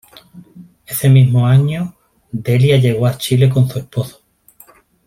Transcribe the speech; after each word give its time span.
Ese 0.87 1.09
mismo 1.09 1.45
año, 1.45 1.93
Delia 2.31 2.77
llegó 2.77 3.05
a 3.05 3.19
Chile 3.19 3.51
con 3.51 3.69
su 3.69 3.77
esposo. 3.77 4.23